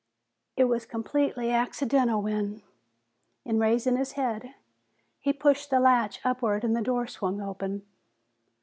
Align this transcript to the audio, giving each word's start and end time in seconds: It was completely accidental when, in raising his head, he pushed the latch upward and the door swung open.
It 0.57 0.63
was 0.63 0.87
completely 0.87 1.51
accidental 1.51 2.23
when, 2.23 2.63
in 3.45 3.59
raising 3.59 3.97
his 3.97 4.13
head, 4.13 4.55
he 5.19 5.31
pushed 5.31 5.69
the 5.69 5.79
latch 5.79 6.19
upward 6.25 6.63
and 6.63 6.75
the 6.75 6.81
door 6.81 7.05
swung 7.05 7.39
open. 7.39 7.85